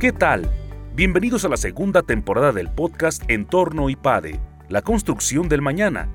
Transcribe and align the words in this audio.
¿Qué 0.00 0.12
tal? 0.12 0.48
Bienvenidos 0.94 1.44
a 1.44 1.48
la 1.48 1.56
segunda 1.56 2.02
temporada 2.02 2.52
del 2.52 2.70
podcast 2.70 3.20
Entorno 3.26 3.90
IPADE, 3.90 4.38
la 4.68 4.80
construcción 4.80 5.48
del 5.48 5.60
mañana, 5.60 6.08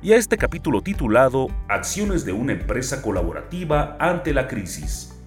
y 0.00 0.12
a 0.12 0.16
este 0.16 0.38
capítulo 0.38 0.80
titulado 0.80 1.48
Acciones 1.68 2.24
de 2.24 2.30
una 2.30 2.52
empresa 2.52 3.02
colaborativa 3.02 3.96
ante 3.98 4.32
la 4.32 4.46
crisis. 4.46 5.20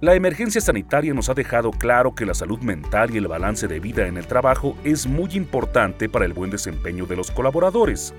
La 0.00 0.16
emergencia 0.16 0.60
sanitaria 0.60 1.14
nos 1.14 1.28
ha 1.28 1.34
dejado 1.34 1.70
claro 1.70 2.12
que 2.12 2.26
la 2.26 2.34
salud 2.34 2.58
mental 2.58 3.14
y 3.14 3.18
el 3.18 3.28
balance 3.28 3.68
de 3.68 3.78
vida 3.78 4.08
en 4.08 4.16
el 4.16 4.26
trabajo 4.26 4.76
es 4.82 5.06
muy 5.06 5.30
importante 5.34 6.08
para 6.08 6.24
el 6.24 6.32
buen 6.32 6.50
desempeño 6.50 7.06
de 7.06 7.14
los 7.14 7.30
colaboradores. 7.30 8.14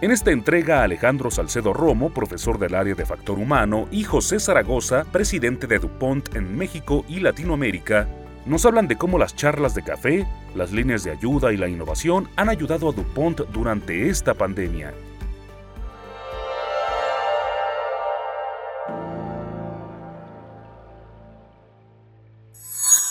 En 0.00 0.10
esta 0.10 0.30
entrega, 0.30 0.82
Alejandro 0.82 1.30
Salcedo 1.30 1.74
Romo, 1.74 2.14
profesor 2.14 2.58
del 2.58 2.76
área 2.76 2.94
de 2.94 3.04
factor 3.04 3.38
humano, 3.38 3.88
y 3.90 4.04
José 4.04 4.40
Zaragoza, 4.40 5.04
presidente 5.12 5.66
de 5.66 5.80
DuPont 5.80 6.34
en 6.34 6.56
México 6.56 7.04
y 7.10 7.20
Latinoamérica, 7.20 8.08
nos 8.46 8.66
hablan 8.66 8.88
de 8.88 8.96
cómo 8.96 9.18
las 9.18 9.34
charlas 9.34 9.74
de 9.74 9.82
café, 9.82 10.26
las 10.54 10.72
líneas 10.72 11.04
de 11.04 11.12
ayuda 11.12 11.52
y 11.52 11.56
la 11.56 11.68
innovación 11.68 12.28
han 12.36 12.48
ayudado 12.48 12.88
a 12.88 12.92
DuPont 12.92 13.40
durante 13.52 14.08
esta 14.08 14.34
pandemia. 14.34 14.92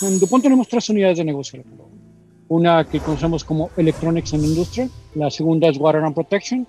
En 0.02 0.20
DuPont 0.20 0.42
tenemos 0.42 0.68
tres 0.68 0.88
unidades 0.90 1.18
de 1.18 1.24
negocio. 1.24 1.62
Una 2.48 2.84
que 2.84 3.00
conocemos 3.00 3.42
como 3.42 3.70
Electronics 3.76 4.34
and 4.34 4.44
Industry, 4.44 4.90
la 5.14 5.30
segunda 5.30 5.68
es 5.68 5.78
Water 5.78 6.02
and 6.02 6.14
Protection 6.14 6.66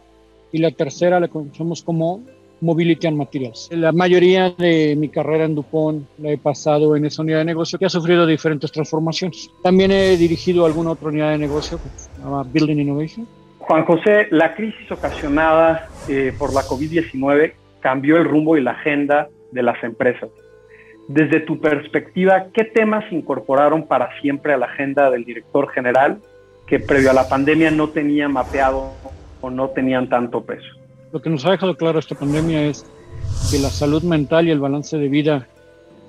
y 0.52 0.60
la 0.60 0.72
tercera 0.72 1.20
la 1.20 1.28
conocemos 1.28 1.84
como 1.84 2.22
Mobility 2.62 3.08
and 3.08 3.18
Materials. 3.18 3.70
La 3.72 3.92
mayoría 3.92 4.50
de 4.52 4.96
mi 4.98 5.10
carrera 5.10 5.46
en 5.46 5.56
DuPont 5.56 6.08
la 6.20 6.32
he 6.32 6.38
pasado 6.38 6.96
en 6.96 7.06
esa 7.06 7.22
unidad 7.22 7.40
de 7.40 7.46
negocio 7.46 7.78
que 7.78 7.86
ha 7.86 7.90
sufrido 7.90 8.26
diferentes 8.26 8.72
transformaciones. 8.72 9.50
También 9.64 9.92
he 9.92 10.18
dirigido 10.18 10.66
alguna 10.66 10.92
otra 10.92 11.10
unidad 11.10 11.32
de 11.32 11.38
negocio 11.38 11.78
que 11.78 11.90
se 11.98 12.10
llama 12.22 12.44
Building 12.44 12.80
Innovation. 12.80 13.28
Juan 13.60 13.84
José, 13.86 14.28
la 14.32 14.54
crisis 14.54 14.92
ocasionada 14.92 15.90
eh, 16.08 16.34
por 16.38 16.54
la 16.54 16.62
COVID-19 16.62 17.54
cambió 17.80 18.18
el 18.18 18.26
rumbo 18.26 18.58
y 18.58 18.62
la 18.62 18.72
agenda 18.72 19.30
de 19.52 19.64
las 19.64 19.84
empresas. 19.84 20.30
Desde 21.08 21.40
tu 21.40 21.60
perspectiva, 21.60 22.48
¿qué 22.54 22.64
temas 22.64 23.06
incorporaron 23.12 23.88
para 23.88 24.10
siempre 24.22 24.54
a 24.54 24.58
la 24.58 24.66
agenda 24.66 25.12
del 25.12 25.24
director 25.24 25.70
general 25.70 26.20
que 26.66 26.80
previo 26.80 27.12
a 27.12 27.14
la 27.14 27.30
pandemia 27.30 27.70
no 27.70 27.90
tenía 27.90 28.28
mapeado 28.28 28.92
o 29.42 29.50
no 29.50 29.70
tenían 29.70 30.10
tanto 30.10 30.44
peso? 30.44 30.85
Lo 31.16 31.22
que 31.22 31.30
nos 31.30 31.46
ha 31.46 31.52
dejado 31.52 31.78
claro 31.78 31.98
esta 31.98 32.14
pandemia 32.14 32.68
es 32.68 32.86
que 33.50 33.58
la 33.58 33.70
salud 33.70 34.04
mental 34.04 34.50
y 34.50 34.52
el 34.52 34.60
balance 34.60 34.98
de 34.98 35.08
vida 35.08 35.48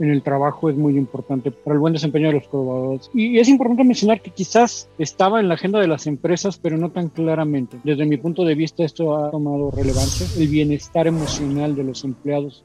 en 0.01 0.11
el 0.11 0.21
trabajo 0.21 0.69
es 0.69 0.75
muy 0.75 0.99
importante 0.99 1.53
para 1.53 1.75
el 1.75 1.79
buen 1.79 1.93
desempeño 1.93 2.27
de 2.27 2.33
los 2.33 2.49
colaboradores. 2.49 3.09
Y 3.15 3.39
es 3.39 3.49
importante 3.49 3.85
mencionar 3.85 4.21
que 4.21 4.33
quizás 4.33 4.89
estaba 4.99 5.39
en 5.39 5.47
la 5.47 5.55
agenda 5.55 5.79
de 5.79 5.87
las 5.87 6.09
empresas, 6.09 6.59
pero 6.59 6.77
no 6.77 6.91
tan 6.91 7.09
claramente. 7.09 7.79
Desde 7.85 8.05
mi 8.05 8.17
punto 8.17 8.45
de 8.45 8.57
vista, 8.57 8.83
esto 8.83 9.17
ha 9.17 9.31
tomado 9.31 9.71
relevancia. 9.71 10.27
El 10.43 10.49
bienestar 10.49 11.07
emocional 11.07 11.77
de 11.77 11.85
los 11.85 12.03
empleados 12.03 12.65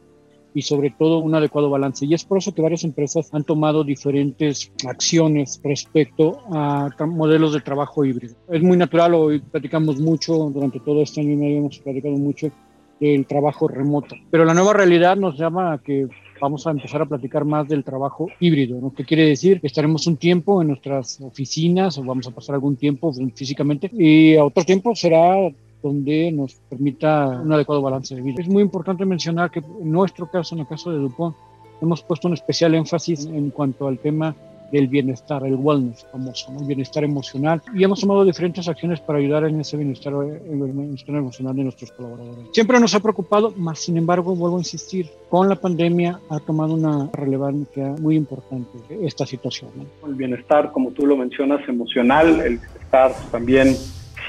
y 0.53 0.61
sobre 0.61 0.89
todo 0.91 1.19
un 1.19 1.35
adecuado 1.35 1.69
balance. 1.69 2.05
Y 2.05 2.13
es 2.13 2.23
por 2.23 2.37
eso 2.37 2.53
que 2.53 2.61
varias 2.61 2.83
empresas 2.83 3.29
han 3.33 3.43
tomado 3.43 3.83
diferentes 3.83 4.71
acciones 4.87 5.59
respecto 5.63 6.39
a 6.51 6.89
modelos 7.05 7.53
de 7.53 7.61
trabajo 7.61 8.05
híbrido. 8.05 8.35
Es 8.49 8.61
muy 8.61 8.77
natural, 8.77 9.13
hoy 9.13 9.39
platicamos 9.39 9.99
mucho, 9.99 10.33
durante 10.49 10.79
todo 10.79 11.01
este 11.01 11.21
año 11.21 11.31
y 11.31 11.37
medio 11.37 11.57
hemos 11.59 11.79
platicado 11.79 12.15
mucho 12.15 12.51
del 12.99 13.25
trabajo 13.25 13.67
remoto, 13.67 14.15
pero 14.29 14.45
la 14.45 14.53
nueva 14.53 14.73
realidad 14.73 15.17
nos 15.17 15.35
llama 15.37 15.73
a 15.73 15.77
que 15.79 16.07
vamos 16.39 16.65
a 16.67 16.71
empezar 16.71 17.01
a 17.01 17.05
platicar 17.05 17.45
más 17.45 17.67
del 17.67 17.83
trabajo 17.83 18.27
híbrido, 18.39 18.79
¿no? 18.79 18.93
que 18.93 19.05
quiere 19.05 19.25
decir 19.25 19.59
que 19.59 19.67
estaremos 19.67 20.05
un 20.07 20.17
tiempo 20.17 20.61
en 20.61 20.69
nuestras 20.69 21.19
oficinas 21.21 21.97
o 21.97 22.03
vamos 22.03 22.27
a 22.27 22.31
pasar 22.31 22.55
algún 22.55 22.75
tiempo 22.75 23.11
físicamente 23.35 23.89
y 23.93 24.35
a 24.35 24.45
otro 24.45 24.63
tiempo 24.63 24.95
será 24.95 25.35
donde 25.81 26.31
nos 26.31 26.55
permita 26.69 27.27
un 27.43 27.51
adecuado 27.51 27.81
balance 27.81 28.15
de 28.15 28.21
vida. 28.21 28.41
Es 28.41 28.47
muy 28.47 28.63
importante 28.63 29.05
mencionar 29.05 29.51
que 29.51 29.59
en 29.59 29.91
nuestro 29.91 30.29
caso, 30.29 30.55
en 30.55 30.61
el 30.61 30.67
caso 30.67 30.91
de 30.91 30.97
Dupont, 30.97 31.35
hemos 31.81 32.03
puesto 32.03 32.27
un 32.27 32.33
especial 32.33 32.75
énfasis 32.75 33.25
en 33.25 33.49
cuanto 33.49 33.87
al 33.87 33.97
tema 33.99 34.35
del 34.71 34.87
bienestar, 34.87 35.45
el 35.45 35.55
wellness 35.55 36.05
famoso, 36.11 36.51
el 36.59 36.65
bienestar 36.65 37.03
emocional. 37.03 37.61
Y 37.73 37.83
hemos 37.83 37.99
tomado 37.99 38.23
diferentes 38.23 38.67
acciones 38.67 38.99
para 39.01 39.19
ayudar 39.19 39.43
en 39.45 39.59
ese 39.59 39.77
bienestar, 39.77 40.13
bienestar, 40.15 41.15
emocional 41.15 41.55
de 41.55 41.63
nuestros 41.63 41.91
colaboradores. 41.91 42.47
Siempre 42.53 42.79
nos 42.79 42.95
ha 42.95 42.99
preocupado, 42.99 43.53
más 43.57 43.79
sin 43.79 43.97
embargo, 43.97 44.35
vuelvo 44.35 44.57
a 44.57 44.59
insistir, 44.59 45.09
con 45.29 45.49
la 45.49 45.55
pandemia 45.55 46.19
ha 46.29 46.39
tomado 46.39 46.73
una 46.73 47.09
relevancia 47.13 47.95
muy 47.99 48.15
importante 48.15 48.77
esta 49.01 49.25
situación. 49.25 49.71
El 50.05 50.15
bienestar, 50.15 50.71
como 50.71 50.91
tú 50.91 51.05
lo 51.05 51.17
mencionas, 51.17 51.67
emocional, 51.67 52.39
el 52.39 52.59
bienestar 52.59 53.13
también 53.29 53.75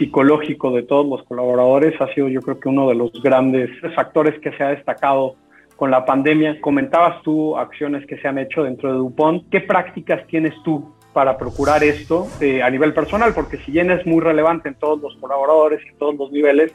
psicológico 0.03 0.73
de 0.73 0.83
todos 0.83 1.07
los 1.07 1.23
colaboradores 1.29 1.95
ha 2.01 2.13
sido 2.13 2.29
yo 2.29 2.41
creo 2.41 2.59
que 2.59 2.69
uno 2.69 2.89
de 2.89 2.97
los 2.97 3.13
grandes 3.23 3.71
factores 3.95 4.37
que 4.41 4.51
se 4.57 4.65
ha 4.65 4.71
destacado 4.71 5.37
con 5.77 5.93
la 5.93 6.05
pandemia. 6.05 6.61
Comentabas 6.61 7.23
tú 7.23 7.57
acciones 7.57 8.05
que 8.07 8.19
se 8.19 8.27
han 8.27 8.39
hecho 8.39 8.65
dentro 8.65 8.93
de 8.93 8.99
Dupont. 8.99 9.49
¿Qué 9.49 9.61
prácticas 9.61 10.27
tienes 10.27 10.55
tú 10.65 10.93
para 11.13 11.39
procurar 11.39 11.85
esto 11.85 12.27
eh, 12.41 12.63
a 12.63 12.71
nivel 12.71 12.93
personal? 12.93 13.33
Porque 13.33 13.59
si 13.59 13.71
bien 13.71 13.93
es 13.93 14.05
muy 14.05 14.21
relevante 14.21 14.69
en 14.69 14.75
todos 14.75 15.01
los 15.01 15.17
colaboradores 15.19 15.81
en 15.89 15.97
todos 15.99 16.17
los 16.17 16.33
niveles, 16.33 16.75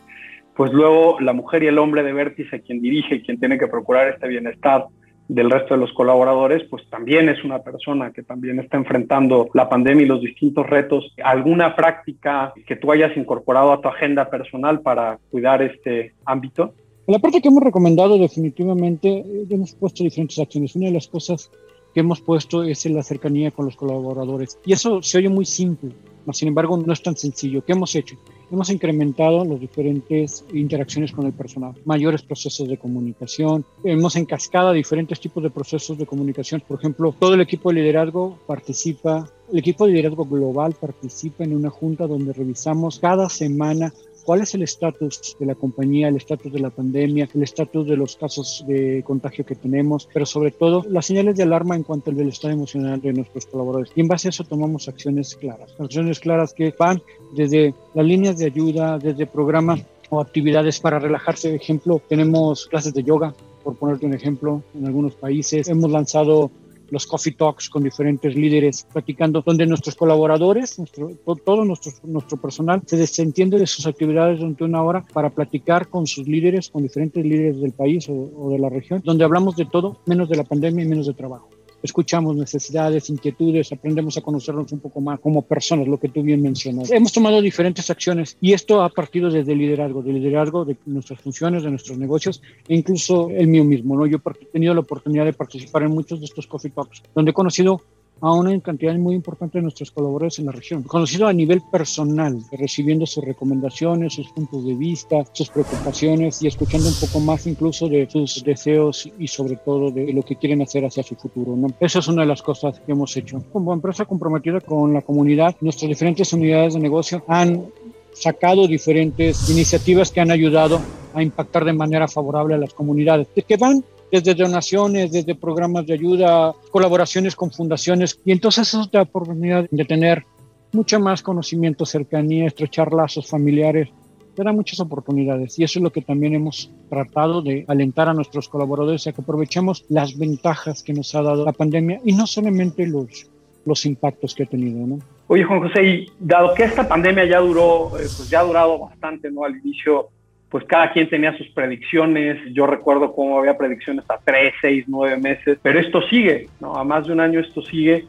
pues 0.55 0.71
luego 0.71 1.19
la 1.19 1.33
mujer 1.33 1.63
y 1.63 1.67
el 1.67 1.79
hombre 1.79 2.03
de 2.03 2.13
vértice, 2.13 2.61
quien 2.61 2.81
dirige 2.81 3.15
y 3.15 3.21
quien 3.23 3.39
tiene 3.39 3.59
que 3.59 3.67
procurar 3.67 4.07
este 4.07 4.27
bienestar 4.29 4.85
del 5.27 5.51
resto 5.51 5.73
de 5.73 5.79
los 5.79 5.91
colaboradores, 5.93 6.63
pues 6.69 6.89
también 6.89 7.29
es 7.29 7.43
una 7.43 7.59
persona 7.59 8.11
que 8.11 8.23
también 8.23 8.59
está 8.59 8.77
enfrentando 8.77 9.49
la 9.53 9.67
pandemia 9.67 10.05
y 10.05 10.07
los 10.07 10.21
distintos 10.21 10.67
retos. 10.67 11.13
¿Alguna 11.23 11.75
práctica 11.75 12.53
que 12.65 12.75
tú 12.75 12.91
hayas 12.91 13.15
incorporado 13.17 13.73
a 13.73 13.81
tu 13.81 13.89
agenda 13.89 14.29
personal 14.29 14.81
para 14.81 15.19
cuidar 15.29 15.61
este 15.61 16.13
ámbito? 16.25 16.73
La 17.07 17.19
parte 17.19 17.41
que 17.41 17.47
hemos 17.47 17.63
recomendado 17.63 18.17
definitivamente, 18.17 19.09
eh, 19.09 19.45
hemos 19.49 19.73
puesto 19.75 20.03
diferentes 20.03 20.39
acciones. 20.39 20.75
Una 20.75 20.87
de 20.87 20.93
las 20.93 21.07
cosas 21.07 21.51
que 21.93 22.01
hemos 22.01 22.21
puesto 22.21 22.63
es 22.63 22.85
la 22.85 23.03
cercanía 23.03 23.51
con 23.51 23.65
los 23.65 23.75
colaboradores. 23.75 24.59
Y 24.65 24.73
eso 24.73 25.01
se 25.01 25.17
oye 25.17 25.29
muy 25.29 25.45
simple, 25.45 25.91
sin 26.31 26.49
embargo 26.49 26.77
no 26.77 26.93
es 26.93 27.01
tan 27.01 27.15
sencillo. 27.15 27.63
¿Qué 27.65 27.71
hemos 27.73 27.95
hecho? 27.95 28.17
Hemos 28.49 28.69
incrementado 28.69 29.43
las 29.43 29.59
diferentes 29.59 30.45
interacciones 30.53 31.11
con 31.11 31.25
el 31.25 31.33
personal, 31.33 31.73
mayores 31.83 32.21
procesos 32.21 32.67
de 32.69 32.77
comunicación, 32.77 33.65
hemos 33.83 34.15
encascado 34.15 34.71
diferentes 34.71 35.19
tipos 35.19 35.43
de 35.43 35.49
procesos 35.49 35.97
de 35.97 36.05
comunicación. 36.05 36.63
Por 36.65 36.79
ejemplo, 36.79 37.13
todo 37.19 37.33
el 37.33 37.41
equipo 37.41 37.69
de 37.69 37.81
liderazgo 37.81 38.39
participa, 38.47 39.29
el 39.51 39.59
equipo 39.59 39.85
de 39.85 39.91
liderazgo 39.91 40.25
global 40.25 40.73
participa 40.79 41.43
en 41.43 41.55
una 41.55 41.69
junta 41.69 42.07
donde 42.07 42.31
revisamos 42.31 42.99
cada 42.99 43.27
semana 43.27 43.91
cuál 44.27 44.41
es 44.41 44.53
el 44.55 44.61
estatus 44.61 45.37
de 45.39 45.45
la 45.45 45.55
compañía, 45.55 46.09
el 46.09 46.17
estatus 46.17 46.51
de 46.51 46.59
la 46.59 46.69
pandemia, 46.69 47.29
el 47.33 47.43
estatus 47.43 47.87
de 47.87 47.95
los 47.95 48.17
casos 48.17 48.65
de 48.67 49.01
contagio 49.07 49.45
que 49.45 49.55
tenemos, 49.55 50.09
pero 50.13 50.25
sobre 50.25 50.51
todo 50.51 50.85
las 50.89 51.05
señales 51.05 51.37
de 51.37 51.43
alarma 51.43 51.77
en 51.77 51.83
cuanto 51.83 52.09
al 52.09 52.17
bienestar 52.17 52.51
emocional 52.51 52.99
de 52.99 53.13
nuestros 53.13 53.45
colaboradores. 53.45 53.93
Y 53.95 54.01
en 54.01 54.09
base 54.09 54.27
a 54.27 54.31
eso 54.31 54.43
tomamos 54.43 54.89
acciones 54.89 55.33
claras, 55.33 55.73
acciones 55.79 56.19
claras 56.19 56.51
que 56.51 56.73
van 56.77 57.01
desde 57.37 57.73
las 57.93 58.05
líneas 58.05 58.37
de 58.37 58.47
ayuda, 58.47 58.99
desde 58.99 59.25
programas 59.27 59.79
o 60.09 60.19
actividades 60.19 60.77
para 60.81 60.99
relajarse. 60.99 61.47
Por 61.47 61.61
ejemplo, 61.61 62.01
tenemos 62.09 62.67
clases 62.67 62.93
de 62.93 63.03
yoga, 63.03 63.33
por 63.63 63.77
ponerte 63.77 64.07
un 64.07 64.13
ejemplo, 64.13 64.61
en 64.77 64.87
algunos 64.87 65.15
países. 65.15 65.69
Hemos 65.69 65.89
lanzado 65.89 66.51
los 66.89 67.05
coffee 67.05 67.33
talks 67.33 67.69
con 67.69 67.83
diferentes 67.83 68.35
líderes, 68.35 68.87
platicando, 68.91 69.41
donde 69.45 69.65
nuestros 69.65 69.95
colaboradores, 69.95 70.77
nuestro, 70.79 71.11
todo 71.45 71.65
nuestro, 71.65 71.91
nuestro 72.03 72.37
personal 72.37 72.81
se 72.85 72.97
desentiende 72.97 73.59
de 73.59 73.67
sus 73.67 73.85
actividades 73.87 74.39
durante 74.39 74.63
una 74.63 74.83
hora 74.83 75.05
para 75.13 75.29
platicar 75.29 75.87
con 75.89 76.07
sus 76.07 76.27
líderes, 76.27 76.69
con 76.69 76.83
diferentes 76.83 77.23
líderes 77.23 77.59
del 77.59 77.73
país 77.73 78.07
o, 78.09 78.13
o 78.13 78.49
de 78.51 78.59
la 78.59 78.69
región, 78.69 79.01
donde 79.03 79.23
hablamos 79.23 79.55
de 79.55 79.65
todo, 79.65 79.99
menos 80.05 80.29
de 80.29 80.37
la 80.37 80.43
pandemia 80.43 80.83
y 80.83 80.87
menos 80.87 81.07
de 81.07 81.13
trabajo 81.13 81.49
escuchamos 81.83 82.35
necesidades, 82.35 83.09
inquietudes, 83.09 83.71
aprendemos 83.71 84.17
a 84.17 84.21
conocernos 84.21 84.71
un 84.71 84.79
poco 84.79 85.01
más 85.01 85.19
como 85.19 85.41
personas, 85.41 85.87
lo 85.87 85.99
que 85.99 86.09
tú 86.09 86.21
bien 86.21 86.41
mencionas. 86.41 86.91
Hemos 86.91 87.13
tomado 87.13 87.41
diferentes 87.41 87.89
acciones 87.89 88.37
y 88.41 88.53
esto 88.53 88.81
ha 88.81 88.89
partido 88.89 89.29
desde 89.29 89.51
el 89.51 89.59
liderazgo, 89.59 90.01
del 90.01 90.15
liderazgo 90.15 90.65
de 90.65 90.77
nuestras 90.85 91.21
funciones, 91.21 91.63
de 91.63 91.69
nuestros 91.69 91.97
negocios 91.97 92.41
e 92.67 92.75
incluso 92.75 93.29
el 93.29 93.47
mío 93.47 93.63
mismo. 93.63 93.95
¿no? 93.95 94.05
Yo 94.05 94.17
he 94.17 94.45
tenido 94.45 94.73
la 94.73 94.81
oportunidad 94.81 95.25
de 95.25 95.33
participar 95.33 95.83
en 95.83 95.91
muchos 95.91 96.19
de 96.19 96.25
estos 96.25 96.47
coffee 96.47 96.71
talks, 96.71 97.03
donde 97.13 97.31
he 97.31 97.33
conocido 97.33 97.81
a 98.21 98.33
una 98.33 98.59
cantidad 98.59 98.95
muy 98.95 99.15
importante 99.15 99.57
de 99.57 99.63
nuestros 99.63 99.91
colaboradores 99.91 100.39
en 100.39 100.45
la 100.45 100.51
región, 100.51 100.83
conocido 100.83 101.27
a 101.27 101.33
nivel 101.33 101.61
personal, 101.71 102.39
recibiendo 102.51 103.05
sus 103.05 103.23
recomendaciones, 103.23 104.13
sus 104.13 104.29
puntos 104.29 104.65
de 104.65 104.73
vista, 104.73 105.23
sus 105.33 105.49
preocupaciones 105.49 106.41
y 106.41 106.47
escuchando 106.47 106.87
un 106.87 106.95
poco 106.95 107.19
más 107.19 107.47
incluso 107.47 107.87
de 107.87 108.07
sus 108.09 108.43
deseos 108.43 109.09
y 109.19 109.27
sobre 109.27 109.57
todo 109.57 109.91
de 109.91 110.13
lo 110.13 110.23
que 110.23 110.35
quieren 110.35 110.61
hacer 110.61 110.85
hacia 110.85 111.03
su 111.03 111.15
futuro. 111.15 111.57
Esa 111.79 111.99
es 111.99 112.07
una 112.07 112.21
de 112.21 112.27
las 112.27 112.41
cosas 112.41 112.79
que 112.79 112.91
hemos 112.91 113.15
hecho. 113.17 113.43
Como 113.51 113.73
empresa 113.73 114.05
comprometida 114.05 114.61
con 114.61 114.93
la 114.93 115.01
comunidad, 115.01 115.55
nuestras 115.61 115.89
diferentes 115.89 116.31
unidades 116.33 116.73
de 116.73 116.79
negocio 116.79 117.23
han 117.27 117.65
sacado 118.13 118.67
diferentes 118.67 119.49
iniciativas 119.49 120.11
que 120.11 120.21
han 120.21 120.31
ayudado 120.31 120.79
a 121.13 121.21
impactar 121.21 121.65
de 121.65 121.73
manera 121.73 122.07
favorable 122.07 122.55
a 122.55 122.57
las 122.57 122.73
comunidades, 122.73 123.27
que 123.47 123.57
van 123.57 123.83
desde 124.11 124.33
donaciones, 124.33 125.11
desde 125.11 125.35
programas 125.35 125.85
de 125.85 125.93
ayuda, 125.93 126.53
colaboraciones 126.71 127.35
con 127.35 127.51
fundaciones, 127.51 128.19
y 128.25 128.31
entonces 128.31 128.67
eso 128.67 128.87
te 128.87 128.97
da 128.97 129.03
oportunidad 129.03 129.67
de 129.69 129.85
tener 129.85 130.23
mucho 130.71 130.99
más 130.99 131.21
conocimiento, 131.21 131.85
cercanía, 131.85 132.47
estrechar 132.47 132.93
lazos 132.93 133.27
familiares, 133.27 133.89
te 134.35 134.43
da 134.43 134.53
muchas 134.53 134.79
oportunidades 134.79 135.57
y 135.57 135.63
eso 135.63 135.79
es 135.79 135.83
lo 135.83 135.91
que 135.91 136.03
también 136.03 136.35
hemos 136.35 136.71
tratado 136.89 137.41
de 137.41 137.65
alentar 137.67 138.07
a 138.07 138.13
nuestros 138.13 138.47
colaboradores 138.47 139.07
a 139.07 139.11
que 139.11 139.21
aprovechemos 139.21 139.83
las 139.89 140.15
ventajas 140.15 140.83
que 140.83 140.93
nos 140.93 141.15
ha 141.15 141.23
dado 141.23 141.43
la 141.43 141.53
pandemia 141.53 141.99
y 142.05 142.13
no 142.13 142.27
solamente 142.27 142.85
los, 142.85 143.27
los 143.65 143.85
impactos 143.87 144.35
que 144.35 144.43
ha 144.43 144.45
tenido, 144.45 144.85
¿no? 144.85 144.99
Oye, 145.25 145.43
Juan 145.43 145.61
José, 145.61 145.83
y 145.83 146.11
dado 146.19 146.53
que 146.53 146.65
esta 146.65 146.87
pandemia 146.87 147.25
ya 147.25 147.39
duró, 147.39 147.97
eh, 147.97 148.07
pues 148.15 148.29
ya 148.29 148.41
ha 148.41 148.43
durado 148.43 148.77
bastante, 148.77 149.31
¿no? 149.31 149.43
Al 149.43 149.57
inicio, 149.57 150.09
pues 150.49 150.63
cada 150.65 150.91
quien 150.91 151.09
tenía 151.09 151.37
sus 151.37 151.47
predicciones. 151.49 152.37
Yo 152.53 152.67
recuerdo 152.67 153.13
cómo 153.13 153.39
había 153.39 153.57
predicciones 153.57 154.05
a 154.09 154.17
tres, 154.23 154.53
seis, 154.61 154.85
nueve 154.87 155.17
meses, 155.17 155.59
pero 155.61 155.79
esto 155.79 156.01
sigue, 156.03 156.47
¿no? 156.59 156.75
A 156.75 156.83
más 156.83 157.07
de 157.07 157.13
un 157.13 157.19
año 157.19 157.39
esto 157.39 157.61
sigue 157.61 158.05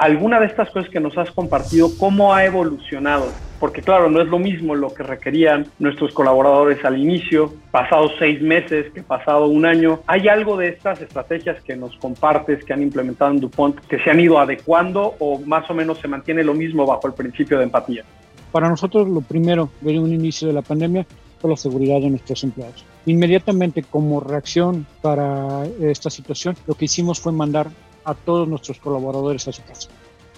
alguna 0.00 0.40
de 0.40 0.46
estas 0.46 0.70
cosas 0.70 0.88
que 0.88 0.98
nos 0.98 1.18
has 1.18 1.30
compartido, 1.30 1.90
cómo 1.98 2.32
ha 2.32 2.46
evolucionado. 2.46 3.26
Porque 3.60 3.82
claro, 3.82 4.08
no 4.08 4.22
es 4.22 4.28
lo 4.28 4.38
mismo 4.38 4.74
lo 4.74 4.94
que 4.94 5.02
requerían 5.02 5.66
nuestros 5.78 6.14
colaboradores 6.14 6.82
al 6.86 6.96
inicio, 6.98 7.52
pasados 7.70 8.12
seis 8.18 8.40
meses, 8.40 8.90
que 8.94 9.02
pasado 9.02 9.46
un 9.48 9.66
año. 9.66 10.00
¿Hay 10.06 10.26
algo 10.28 10.56
de 10.56 10.68
estas 10.68 11.02
estrategias 11.02 11.62
que 11.62 11.76
nos 11.76 11.94
compartes, 11.96 12.64
que 12.64 12.72
han 12.72 12.80
implementado 12.80 13.32
en 13.32 13.40
DuPont, 13.40 13.78
que 13.80 13.98
se 13.98 14.10
han 14.10 14.18
ido 14.18 14.38
adecuando 14.38 15.16
o 15.18 15.38
más 15.40 15.70
o 15.70 15.74
menos 15.74 15.98
se 15.98 16.08
mantiene 16.08 16.42
lo 16.42 16.54
mismo 16.54 16.86
bajo 16.86 17.06
el 17.06 17.12
principio 17.12 17.58
de 17.58 17.64
empatía? 17.64 18.02
Para 18.50 18.70
nosotros 18.70 19.06
lo 19.06 19.20
primero, 19.20 19.68
desde 19.82 19.98
un 19.98 20.14
inicio 20.14 20.48
de 20.48 20.54
la 20.54 20.62
pandemia, 20.62 21.04
fue 21.40 21.50
la 21.50 21.56
seguridad 21.56 22.00
de 22.00 22.10
nuestros 22.10 22.44
empleados. 22.44 22.84
Inmediatamente 23.06 23.82
como 23.82 24.20
reacción 24.20 24.86
para 25.00 25.64
esta 25.80 26.10
situación, 26.10 26.56
lo 26.66 26.74
que 26.74 26.84
hicimos 26.84 27.18
fue 27.18 27.32
mandar 27.32 27.70
a 28.04 28.14
todos 28.14 28.46
nuestros 28.48 28.78
colaboradores 28.78 29.48
a 29.48 29.52
su 29.52 29.62
casa. 29.62 29.88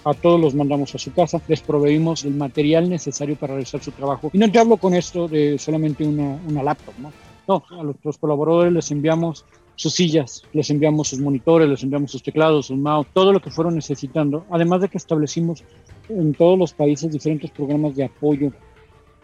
A 0.05 0.13
todos 0.13 0.39
los 0.39 0.53
mandamos 0.53 0.93
a 0.95 0.97
su 0.97 1.13
casa, 1.13 1.41
les 1.47 1.61
proveímos 1.61 2.25
el 2.25 2.33
material 2.33 2.89
necesario 2.89 3.35
para 3.35 3.53
realizar 3.53 3.81
su 3.81 3.91
trabajo. 3.91 4.29
Y 4.33 4.37
no 4.37 4.51
te 4.51 4.59
hablo 4.59 4.77
con 4.77 4.93
esto 4.93 5.27
de 5.27 5.57
solamente 5.57 6.05
una, 6.05 6.39
una 6.47 6.63
laptop, 6.63 6.93
¿no? 6.99 7.11
No, 7.47 7.63
a 7.77 7.83
nuestros 7.83 8.17
colaboradores 8.17 8.71
les 8.71 8.91
enviamos 8.91 9.45
sus 9.75 9.93
sillas, 9.93 10.43
les 10.53 10.69
enviamos 10.69 11.09
sus 11.09 11.19
monitores, 11.19 11.67
les 11.67 11.83
enviamos 11.83 12.11
sus 12.11 12.23
teclados, 12.23 12.67
sus 12.67 12.77
mouse, 12.77 13.07
todo 13.13 13.33
lo 13.33 13.41
que 13.41 13.51
fueron 13.51 13.75
necesitando. 13.75 14.45
Además 14.49 14.81
de 14.81 14.89
que 14.89 14.97
establecimos 14.97 15.63
en 16.09 16.33
todos 16.33 16.57
los 16.57 16.73
países 16.73 17.11
diferentes 17.11 17.51
programas 17.51 17.95
de 17.95 18.05
apoyo 18.05 18.51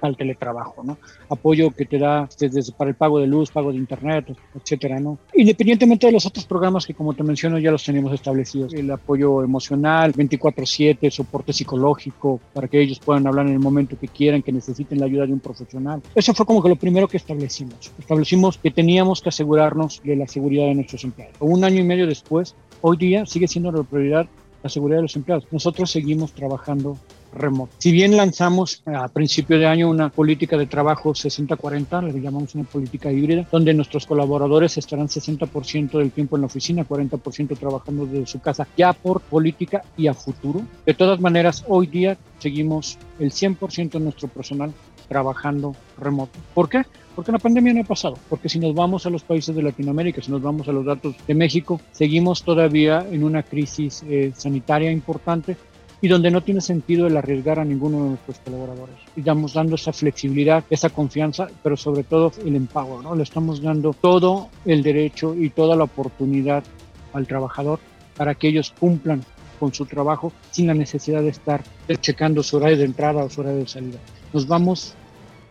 al 0.01 0.18
teletrabajo, 0.18 0.84
¿no? 0.84 0.98
Apoyo 1.30 1.72
que 1.72 1.86
te 1.86 1.98
da 1.98 2.28
desde 2.40 2.72
para 2.74 2.90
el 2.90 2.96
pago 2.96 3.19
de 3.19 3.28
luz, 3.28 3.51
pago 3.51 3.72
de 3.72 3.78
internet, 3.78 4.25
etcétera, 4.56 5.00
¿no? 5.00 5.18
Independientemente 5.34 6.07
de 6.07 6.13
los 6.13 6.25
otros 6.25 6.46
programas 6.46 6.86
que 6.86 6.94
como 6.94 7.13
te 7.13 7.24
menciono 7.24 7.60
ya 7.60 7.72
los 7.72 7.84
tenemos 7.84 8.13
establecidos, 8.13 8.74
el 8.74 8.90
apoyo 8.92 9.44
emocional, 9.44 10.13
24/7, 10.13 11.10
soporte 11.10 11.54
psicológico 11.54 12.40
para 12.54 12.68
que 12.68 12.81
ellos 12.81 13.00
puedan 13.00 13.28
hablar 13.28 13.48
en 13.48 13.54
el 13.54 13.60
momento 13.60 13.98
que 14.00 14.07
quieran, 14.07 14.42
que 14.42 14.51
necesiten 14.51 15.00
la 15.00 15.06
ayuda 15.06 15.25
de 15.25 15.34
un 15.34 15.40
profesional. 15.40 16.01
Eso 16.16 16.34
fue 16.34 16.46
como 16.46 16.62
que 16.62 16.69
lo 16.69 16.75
primero 16.75 17.07
que 17.07 17.18
establecimos. 17.18 17.92
Establecimos 18.00 18.57
que 18.57 18.72
teníamos 18.72 19.22
que 19.22 19.30
asegurarnos 19.30 20.01
de 20.04 20.16
la 20.16 20.28
seguridad 20.28 20.66
de 20.66 20.75
nuestros 20.75 21.04
empleados. 21.04 21.36
Un 21.40 21.63
año 21.63 21.80
y 21.80 21.84
medio 21.84 22.07
después, 22.07 22.56
hoy 22.81 22.98
día 22.98 23.25
sigue 23.25 23.48
siendo 23.48 23.72
la 23.72 23.84
prioridad 23.84 24.28
la 24.63 24.69
seguridad 24.69 24.97
de 24.97 25.03
los 25.03 25.15
empleados. 25.15 25.45
Nosotros 25.51 25.91
seguimos 25.91 26.33
trabajando 26.33 26.97
remoto. 27.33 27.71
Si 27.77 27.91
bien 27.91 28.17
lanzamos 28.17 28.81
a 28.85 29.07
principio 29.07 29.59
de 29.59 29.67
año 29.67 29.89
una 29.89 30.09
política 30.09 30.57
de 30.57 30.65
trabajo 30.65 31.11
60-40, 31.11 32.11
le 32.11 32.19
llamamos 32.19 32.56
una 32.56 32.63
política 32.63 33.11
híbrida, 33.11 33.47
donde 33.51 33.73
nuestros 33.73 34.06
colaboradores 34.06 34.77
estarán 34.77 35.07
60% 35.07 35.97
del 35.97 36.11
tiempo 36.11 36.35
en 36.35 36.41
la 36.41 36.47
oficina, 36.47 36.88
40% 36.88 37.57
trabajando 37.57 38.06
desde 38.06 38.25
su 38.25 38.39
casa, 38.39 38.67
ya 38.75 38.94
por 38.94 39.21
política 39.21 39.83
y 39.95 40.07
a 40.07 40.13
futuro. 40.13 40.62
De 40.85 40.94
todas 40.94 41.19
maneras, 41.19 41.63
hoy 41.67 41.88
día 41.88 42.17
seguimos 42.39 42.97
el 43.19 43.31
100% 43.31 43.91
de 43.91 44.00
nuestro 44.00 44.27
personal 44.27 44.73
trabajando 45.09 45.75
remoto. 45.97 46.39
¿Por 46.53 46.69
qué? 46.69 46.83
Porque 47.15 47.33
la 47.33 47.39
pandemia 47.39 47.73
no 47.73 47.81
ha 47.81 47.83
pasado. 47.83 48.17
Porque 48.29 48.47
si 48.47 48.59
nos 48.59 48.73
vamos 48.73 49.06
a 49.06 49.09
los 49.09 49.23
países 49.23 49.53
de 49.53 49.61
Latinoamérica, 49.61 50.21
si 50.21 50.31
nos 50.31 50.41
vamos 50.41 50.69
a 50.69 50.71
los 50.71 50.85
datos 50.85 51.15
de 51.27 51.33
México, 51.33 51.81
seguimos 51.91 52.44
todavía 52.44 53.06
en 53.11 53.25
una 53.25 53.44
crisis 53.44 54.03
eh, 54.07 54.31
sanitaria 54.33 54.89
importante 54.91 55.57
y 56.01 56.07
donde 56.07 56.31
no 56.31 56.41
tiene 56.41 56.61
sentido 56.61 57.07
el 57.07 57.17
arriesgar 57.17 57.59
a 57.59 57.65
ninguno 57.65 58.03
de 58.03 58.09
nuestros 58.11 58.39
colaboradores. 58.39 58.95
Y 59.15 59.19
estamos 59.19 59.53
dando 59.53 59.75
esa 59.75 59.91
flexibilidad, 59.91 60.63
esa 60.69 60.89
confianza, 60.89 61.47
pero 61.62 61.75
sobre 61.75 62.03
todo 62.03 62.31
el 62.45 62.55
empower, 62.55 63.03
¿no? 63.03 63.15
Le 63.15 63.23
estamos 63.23 63.62
dando 63.62 63.94
todo 63.94 64.47
el 64.63 64.81
derecho 64.81 65.35
y 65.35 65.50
toda 65.50 65.75
la 65.75 65.83
oportunidad 65.83 66.63
al 67.12 67.27
trabajador 67.27 67.79
para 68.15 68.35
que 68.35 68.47
ellos 68.47 68.73
cumplan 68.79 69.23
con 69.59 69.73
su 69.73 69.85
trabajo 69.85 70.31
sin 70.51 70.67
la 70.67 70.73
necesidad 70.73 71.21
de 71.21 71.29
estar 71.29 71.63
checando 72.00 72.44
su 72.44 72.57
horario 72.57 72.77
de 72.77 72.85
entrada 72.85 73.23
o 73.23 73.29
su 73.29 73.41
horario 73.41 73.59
de 73.59 73.67
salida. 73.67 74.00
Nos 74.31 74.47
vamos 74.47 74.95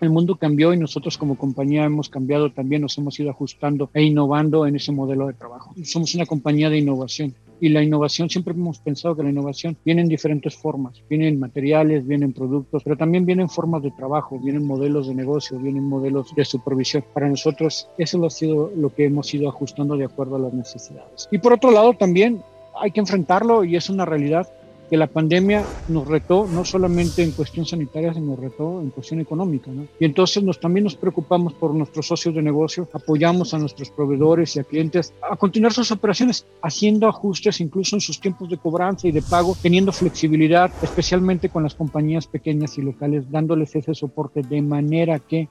el 0.01 0.11
mundo 0.11 0.37
cambió 0.37 0.73
y 0.73 0.77
nosotros 0.77 1.19
como 1.19 1.37
compañía 1.37 1.85
hemos 1.85 2.09
cambiado 2.09 2.51
también, 2.51 2.83
nos 2.83 2.97
hemos 2.99 3.19
ido 3.19 3.31
ajustando 3.31 3.91
e 3.95 4.03
innovando 4.03 4.67
en 4.67 4.77
ese 4.77 4.93
modelo 4.93 5.27
de 5.27 5.35
trabajo. 5.35 5.75
Somos 5.85 6.15
una 6.15 6.27
compañía 6.27 6.71
de 6.71 6.79
innovación 6.79 7.35
y 7.61 7.69
la 7.71 7.83
innovación, 7.83 8.31
siempre 8.31 8.55
hemos 8.55 8.79
pensado 8.79 9.17
que 9.17 9.23
la 9.23 9.31
innovación 9.31 9.77
viene 9.85 10.03
en 10.03 10.09
diferentes 10.09 10.57
formas, 10.57 11.03
vienen 11.09 11.41
materiales, 11.41 12.07
vienen 12.07 12.33
productos, 12.33 12.83
pero 12.85 12.97
también 12.97 13.27
vienen 13.27 13.49
formas 13.49 13.83
de 13.83 13.91
trabajo, 13.91 14.39
vienen 14.39 14.65
modelos 14.65 15.09
de 15.09 15.15
negocio, 15.15 15.59
vienen 15.59 15.85
modelos 15.85 16.35
de 16.35 16.45
supervisión. 16.45 17.05
Para 17.13 17.29
nosotros 17.29 17.89
eso 17.99 18.25
ha 18.25 18.31
sido 18.31 18.71
lo 18.77 18.95
que 18.95 19.07
hemos 19.07 19.33
ido 19.35 19.49
ajustando 19.49 19.97
de 19.97 20.05
acuerdo 20.05 20.37
a 20.37 20.41
las 20.41 20.53
necesidades. 20.53 21.29
Y 21.31 21.39
por 21.39 21.53
otro 21.53 21.71
lado 21.71 21.95
también 21.95 22.43
hay 22.81 22.93
que 22.93 23.01
enfrentarlo 23.01 23.65
y 23.65 23.77
es 23.77 23.91
una 23.91 24.05
realidad 24.05 24.49
que 24.89 24.97
la 24.97 25.07
pandemia 25.07 25.65
nos 25.89 26.07
retó 26.07 26.47
no 26.47 26.65
solamente 26.65 27.23
en 27.23 27.33
cuestión 27.33 27.67
sanitaria, 27.67 28.15
sino 28.15 28.27
nos 28.27 28.39
retó 28.39 28.81
en 28.81 28.91
cuestión 28.91 29.21
económica. 29.21 29.71
¿no? 29.71 29.87
Y 29.99 30.05
entonces 30.05 30.43
nos, 30.43 30.59
también 30.61 30.85
nos 30.85 30.97
preocupamos 30.97 31.53
por 31.55 31.75
nuestros 31.75 32.07
socios 32.07 32.35
de 32.35 32.43
negocio, 32.43 32.89
apoyamos 32.93 33.55
a 33.55 33.59
nuestros 33.59 33.91
proveedores 33.91 34.57
y 34.57 34.61
a 34.61 34.65
clientes 34.65 35.13
a 35.31 35.37
continuar 35.37 35.73
sus 35.73 35.91
operaciones, 35.91 36.47
haciendo 36.63 37.09
ajustes 37.09 37.61
incluso 37.61 37.97
en 37.97 38.01
sus 38.01 38.21
tiempos 38.21 38.49
de 38.49 38.57
cobranza 38.57 39.09
y 39.09 39.13
de 39.13 39.23
pago, 39.23 39.57
teniendo 39.61 39.93
flexibilidad, 39.93 40.71
especialmente 40.83 41.49
con 41.49 41.63
las 41.63 41.75
compañías 41.75 42.27
pequeñas 42.27 42.79
y 42.79 42.83
locales, 42.83 43.31
dándoles 43.31 43.75
ese 43.77 43.95
soporte 43.95 44.43
de 44.43 44.63
manera 44.63 45.19
que 45.19 45.49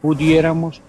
pudiéramos 0.00 0.82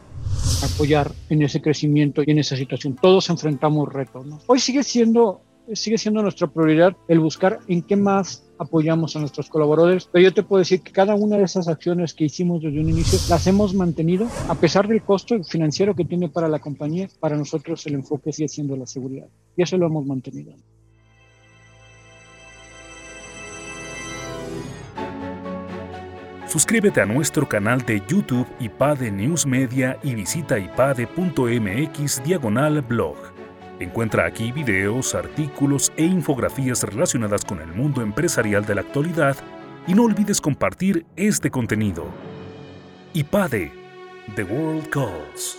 apoyar 0.64 1.12
en 1.30 1.44
ese 1.44 1.62
crecimiento 1.62 2.24
y 2.26 2.32
en 2.32 2.40
esa 2.40 2.56
situación. 2.56 2.96
Todos 3.00 3.30
enfrentamos 3.30 3.92
retos. 3.92 4.26
¿no? 4.26 4.40
Hoy 4.48 4.60
sigue 4.60 4.84
siendo 4.84 5.42
sigue 5.74 5.98
siendo 5.98 6.22
nuestra 6.22 6.48
prioridad 6.48 6.96
el 7.08 7.20
buscar 7.20 7.60
en 7.68 7.82
qué 7.82 7.96
más 7.96 8.50
apoyamos 8.58 9.16
a 9.16 9.20
nuestros 9.20 9.50
colaboradores, 9.50 10.08
pero 10.12 10.24
yo 10.24 10.34
te 10.34 10.44
puedo 10.44 10.60
decir 10.60 10.82
que 10.82 10.92
cada 10.92 11.16
una 11.16 11.38
de 11.38 11.44
esas 11.44 11.68
acciones 11.68 12.14
que 12.14 12.26
hicimos 12.26 12.62
desde 12.62 12.80
un 12.80 12.90
inicio 12.90 13.20
las 13.30 13.46
hemos 13.48 13.74
mantenido 13.74 14.28
a 14.48 14.56
pesar 14.56 14.88
del 14.88 15.02
costo 15.02 15.44
financiero 15.44 15.96
que 15.96 16.06
tiene 16.06 16.30
para 16.30 16.48
la 16.48 16.60
compañía, 16.60 17.10
para 17.20 17.36
nosotros 17.36 17.86
el 17.88 17.96
enfoque 17.96 18.32
sigue 18.32 18.48
siendo 18.48 18.76
la 18.76 18.86
seguridad 18.86 19.28
y 19.56 19.64
eso 19.64 19.78
lo 19.78 19.88
hemos 19.88 20.06
mantenido. 20.06 20.54
Suscríbete 26.48 27.02
a 27.02 27.06
nuestro 27.08 27.50
canal 27.50 27.82
de 27.82 28.04
YouTube 28.08 28.46
IPADE 28.60 29.12
News 29.12 29.48
Media 29.48 29.98
y 30.04 30.14
visita 30.14 30.60
ipade.mx 30.60 32.24
diagonal 32.24 32.82
blog. 32.82 33.33
Encuentra 33.80 34.26
aquí 34.26 34.52
videos, 34.52 35.16
artículos 35.16 35.92
e 35.98 36.06
infografías 36.06 36.84
relacionadas 36.84 37.44
con 37.44 37.60
el 37.60 37.68
mundo 37.68 38.02
empresarial 38.02 38.66
de 38.66 38.76
la 38.76 38.82
actualidad 38.82 39.36
y 39.88 39.94
no 39.94 40.04
olvides 40.04 40.40
compartir 40.40 41.06
este 41.16 41.50
contenido. 41.50 42.06
IPADE, 43.14 43.72
The 44.36 44.44
World 44.44 44.90
Calls. 44.90 45.58